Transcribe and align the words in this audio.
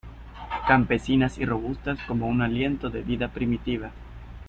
campesinas 0.67 1.37
y 1.37 1.45
robustas 1.45 1.99
como 2.07 2.25
un 2.27 2.41
aliento 2.41 2.89
de 2.89 3.03
vida 3.03 3.27
primitiva. 3.27 3.91